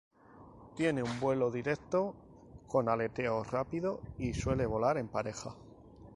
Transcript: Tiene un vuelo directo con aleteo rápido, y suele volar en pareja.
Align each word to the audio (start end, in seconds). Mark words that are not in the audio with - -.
Tiene 0.75 1.03
un 1.03 1.19
vuelo 1.19 1.51
directo 1.51 2.15
con 2.67 2.89
aleteo 2.89 3.43
rápido, 3.43 3.99
y 4.17 4.33
suele 4.33 4.65
volar 4.65 4.97
en 4.97 5.07
pareja. 5.07 5.53